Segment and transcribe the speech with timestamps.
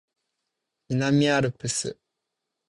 [0.89, 1.99] 南アルプス